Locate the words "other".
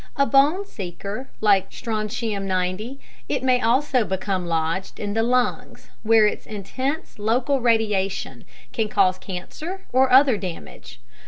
10.11-10.37